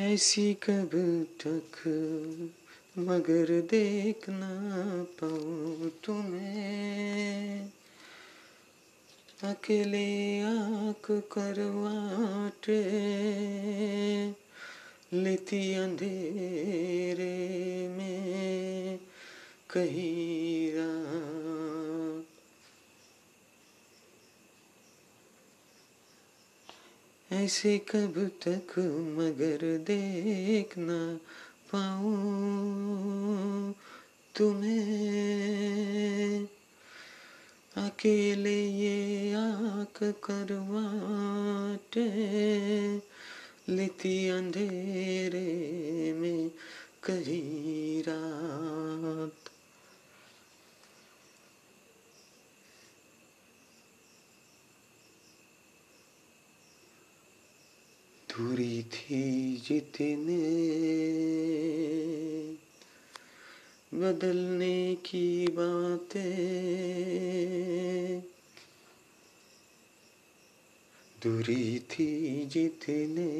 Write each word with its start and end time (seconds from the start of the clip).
ऐसी 0.00 0.54
कब 0.54 0.90
तक 1.40 1.82
मगर 2.98 3.60
देख 3.60 4.28
ना 4.28 4.50
पाऊँ 5.20 5.90
तुम्हें? 6.04 7.70
अकेले 9.44 10.40
आँख 10.40 11.06
करवाटे 11.10 12.82
लेती 15.12 15.74
अंधेरे 15.74 17.34
में 17.88 18.98
कहीं 19.70 20.72
रात 20.72 22.24
ऐसे 27.44 27.78
कब 27.78 28.30
तक 28.42 28.78
मगर 29.18 29.78
देख 29.78 30.78
ना 30.78 31.18
पाऊँ 31.72 33.74
तुम्हें? 34.36 36.48
अकेले 37.76 38.64
ये 38.64 39.34
आँख 39.34 40.02
करवाटे 40.02 42.08
लेती 43.68 44.28
अंधेरे 44.28 46.12
में 46.12 46.50
कहीं 47.02 48.02
रात 48.08 49.43
दूरी 58.38 58.82
थी 58.82 59.56
जितने 59.56 60.36
बदलने 63.94 64.94
की 64.94 65.46
बातें। 65.46 68.22
दूरी 71.24 71.78
थी 71.78 72.46
जितने 72.46 73.30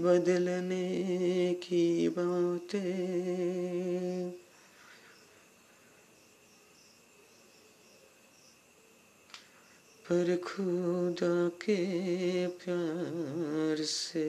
बदलने 0.00 1.54
की 1.54 2.08
बातें। 2.08 4.49
पर 10.10 10.36
खुदा 10.36 11.48
के 11.48 12.46
प्यार 12.46 13.82
से, 13.84 14.24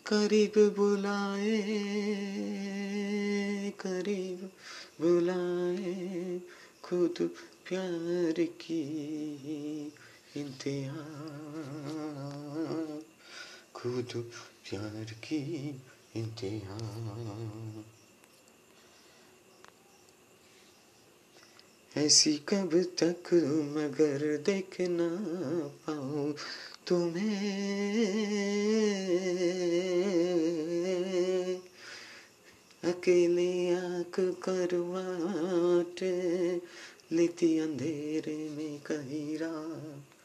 करीब 0.07 0.75
बुलाए 0.77 1.61
करीब 3.81 4.51
बुलाए 5.01 6.41
खुद 6.83 7.31
प्यार 7.69 8.45
की 8.47 8.83
इंतहा 10.37 11.05
खुद 13.75 14.31
प्यार 14.65 15.05
की 15.05 15.69
इंतहा 16.17 16.79
ऐसी 21.97 22.33
कब 22.49 22.71
तक 22.99 23.35
मगर 23.75 24.37
देख 24.37 24.77
ना 24.81 25.09
पाऊँ 25.87 26.35
तुम्हें। 26.87 27.31
अकेले 32.85 33.75
आँख 33.75 34.21
करवाट 34.21 36.03
लेती 37.13 37.59
अंधेरे 37.59 38.51
में 38.51 38.81
कहीं 38.81 39.39
रात 39.39 40.20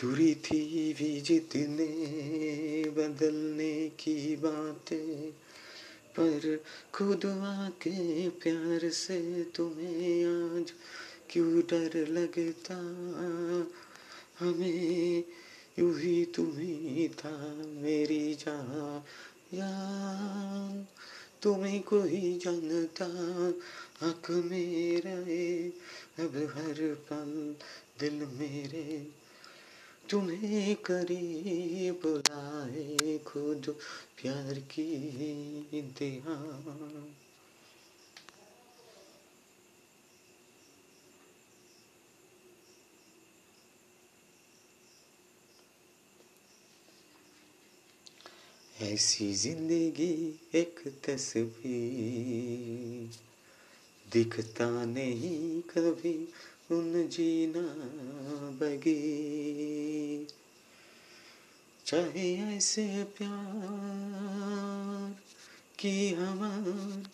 दूरी 0.00 0.34
थी 0.34 0.92
भी 0.92 1.20
जितने 1.20 1.86
बदलने 2.90 3.88
की 3.88 4.36
बातें, 4.36 5.30
पर 6.16 6.64
खुद 6.94 7.26
आके 7.26 8.28
प्यार 8.28 8.90
से 8.90 9.44
तुम्हें 9.44 10.24
आज 10.24 10.72
क्यों 11.30 11.60
डर 11.60 12.08
लगता? 12.08 12.74
हमें 14.40 15.24
यूँ 15.78 16.00
ही 16.00 16.24
तुम्ही 16.24 17.08
था 17.08 17.62
मेरी 17.66 18.34
जहाँ 18.34 19.04
यान 19.54 20.86
तुम्हें 21.42 21.82
कोई 21.82 22.38
जानता, 22.44 23.06
हक 24.06 24.30
मेरा, 24.30 25.18
अब 26.24 26.36
हर 26.36 26.94
पल 26.94 27.54
दिल 28.00 28.12
मेरे 28.12 29.19
तुम्हें 30.10 30.74
करीब 30.76 32.00
बुलाए 32.02 33.18
खुद 33.26 33.74
प्यार 34.22 34.60
की 34.72 34.90
इंतहा 35.78 36.36
ऐसी 48.82 49.32
ज़िंदगी 49.34 50.12
एक 50.54 50.80
तस्वीर, 51.06 53.18
दिखता 54.06 54.68
नहीं 54.84 55.60
कभी 55.70 56.14
उन 56.70 57.08
जीना 57.08 57.66
बगैर। 58.60 59.69
चाहे 61.90 62.56
ऐसे 62.56 63.04
प्यार 63.04 65.16
की 65.78 66.10
हमार 66.10 67.10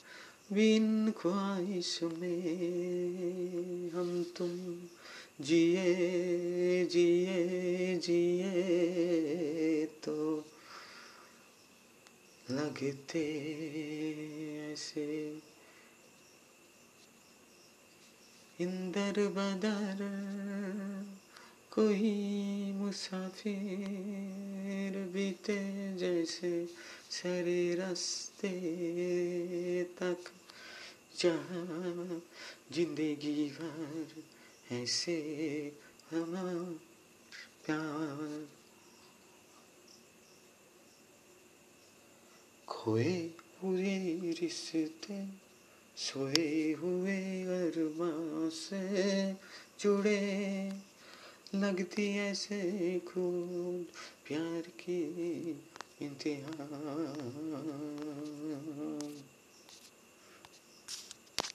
बिन 0.53 1.11
ख्वाहिश 1.11 2.03
में 2.03 3.91
हम 3.91 4.33
तुम 4.37 4.83
जिए 5.45 6.87
जिए 6.87 7.97
जिए 7.97 9.87
तो 9.87 10.45
लगते 12.51 13.25
ऐसे। 14.73 15.39
इंदर 18.61 19.11
बदर 19.11 20.17
कोई 21.77 22.73
मुसाफिर 22.73 23.53
बीते 25.13 25.57
जैसे 25.97 26.51
सारे 27.11 27.75
रास्ते 27.75 28.53
तक 29.85 30.31
जहाँ 31.21 32.23
ज़िंदगी 32.73 33.45
भर 33.61 34.09
ऐसे 34.75 35.19
हमार 36.11 36.65
प्यार 37.67 38.49
खोए 42.69 43.31
हुए 43.63 43.97
रिश्ते, 44.41 45.19
सोए 45.97 46.73
हुए 46.73 47.21
अरमां 47.45 48.51
से 48.51 48.85
जुड़े। 49.81 50.86
लगती 51.61 52.17
ऐसे 52.19 52.99
खूब 52.99 53.87
प्यार 54.27 54.63
की 54.81 55.01
इंतहा। 56.03 56.57